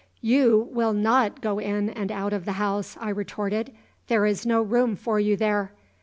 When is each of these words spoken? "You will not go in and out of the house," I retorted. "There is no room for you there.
"You 0.21 0.67
will 0.71 0.93
not 0.93 1.41
go 1.41 1.59
in 1.59 1.87
and 1.91 2.11
out 2.11 2.33
of 2.33 2.45
the 2.45 2.53
house," 2.53 2.97
I 2.99 3.09
retorted. 3.09 3.71
"There 4.07 4.25
is 4.25 4.47
no 4.47 4.59
room 4.63 4.95
for 4.95 5.19
you 5.19 5.37
there. 5.37 5.73